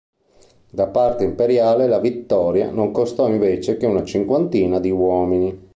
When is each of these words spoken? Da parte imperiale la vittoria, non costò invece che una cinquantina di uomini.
Da 0.71 0.87
parte 0.87 1.23
imperiale 1.23 1.85
la 1.85 1.99
vittoria, 1.99 2.71
non 2.71 2.91
costò 2.91 3.29
invece 3.29 3.77
che 3.77 3.85
una 3.85 4.03
cinquantina 4.03 4.79
di 4.79 4.89
uomini. 4.89 5.69